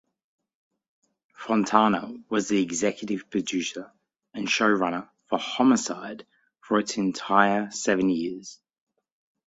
Fontana 1.35 2.11
was 2.27 2.47
the 2.47 2.59
executive 2.59 3.29
producer 3.29 3.91
and 4.33 4.47
showrunner 4.47 5.07
for 5.27 5.37
"Homicide" 5.37 6.25
for 6.59 6.79
its 6.79 6.97
entire 6.97 7.69
seven 7.69 8.09
years. 8.09 8.59